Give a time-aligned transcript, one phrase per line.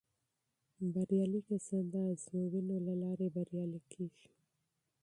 [0.93, 4.27] بریالي کسان د ازموینو له لارې بریالي کیږي.